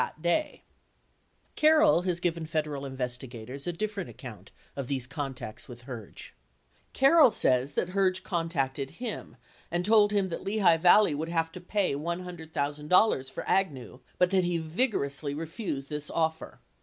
[0.01, 0.63] 483
[1.55, 6.31] Carroll has given Federal investigators a different account of these contacts with Herge.
[6.31, 6.31] 89
[6.93, 9.35] Carroll says that Herge contacted him
[9.69, 14.57] and told him Lehigh Valley would have to pay $100,000 for Agnew but that he
[14.57, 16.61] "vigorously" refused this offer.